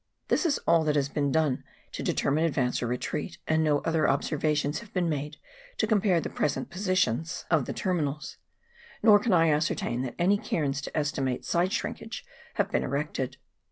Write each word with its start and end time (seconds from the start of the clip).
This 0.29 0.47
is 0.47 0.57
all 0.65 0.83
that 0.85 0.95
has 0.95 1.09
been 1.09 1.31
done 1.31 1.57
here 1.57 1.63
to 1.91 2.01
determine 2.01 2.43
advance 2.43 2.81
or 2.81 2.87
retreat, 2.87 3.37
and 3.47 3.63
no 3.63 3.81
other 3.81 4.09
observations 4.09 4.79
have 4.79 4.91
been 4.93 5.07
made 5.07 5.37
to 5.77 5.85
compare 5.85 6.19
the 6.19 6.27
present 6.27 6.71
positions 6.71 7.45
GLACIER 7.51 7.59
OBSERVATION. 7.69 7.75
305 7.75 7.95
of 7.99 7.99
the 7.99 8.01
terminals, 8.27 8.37
nor 9.03 9.19
can 9.19 9.33
I 9.33 9.51
ascertain 9.55 10.01
that 10.01 10.15
any 10.17 10.39
cairns 10.39 10.81
to 10.81 10.97
estimate 10.97 11.45
side 11.45 11.71
shrinkage 11.71 12.25
have 12.55 12.71
been 12.71 12.81
erected. 12.81 13.37